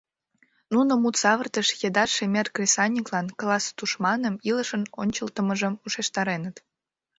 Нуно 0.73 0.93
мут 1.01 1.15
савыртыш 1.21 1.67
еда 1.87 2.03
шемер 2.15 2.47
кресаньыклан 2.55 3.27
класс 3.39 3.65
тушманым, 3.77 4.35
илышын 4.49 4.83
ончылтымыжым 5.01 5.73
ушештареныт. 5.85 6.55